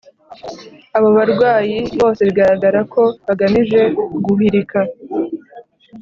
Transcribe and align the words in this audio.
abo 0.97 1.09
barwanyi 1.17 1.79
bose 2.01 2.21
bigaragara 2.27 2.79
ko 2.93 3.01
bagamije 3.25 3.81
guhirika 4.25 4.79